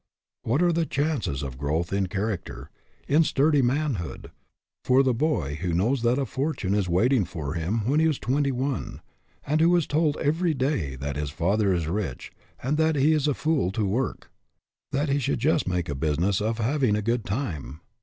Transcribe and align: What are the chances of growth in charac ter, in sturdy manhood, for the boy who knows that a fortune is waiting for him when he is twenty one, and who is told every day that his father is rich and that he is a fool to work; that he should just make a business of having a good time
What 0.41 0.63
are 0.63 0.73
the 0.73 0.87
chances 0.87 1.43
of 1.43 1.59
growth 1.59 1.93
in 1.93 2.07
charac 2.07 2.45
ter, 2.45 2.71
in 3.07 3.23
sturdy 3.23 3.61
manhood, 3.61 4.31
for 4.83 5.03
the 5.03 5.13
boy 5.13 5.59
who 5.61 5.73
knows 5.75 6.01
that 6.01 6.17
a 6.17 6.25
fortune 6.25 6.73
is 6.73 6.89
waiting 6.89 7.23
for 7.23 7.53
him 7.53 7.85
when 7.87 7.99
he 7.99 8.07
is 8.07 8.17
twenty 8.17 8.51
one, 8.51 9.01
and 9.45 9.61
who 9.61 9.75
is 9.75 9.85
told 9.85 10.17
every 10.17 10.55
day 10.55 10.95
that 10.95 11.17
his 11.17 11.29
father 11.29 11.71
is 11.71 11.85
rich 11.87 12.31
and 12.63 12.77
that 12.79 12.95
he 12.95 13.13
is 13.13 13.27
a 13.27 13.35
fool 13.35 13.71
to 13.73 13.85
work; 13.85 14.31
that 14.91 15.09
he 15.09 15.19
should 15.19 15.37
just 15.37 15.67
make 15.67 15.87
a 15.87 15.93
business 15.93 16.41
of 16.41 16.57
having 16.57 16.95
a 16.95 17.03
good 17.03 17.23
time 17.23 17.79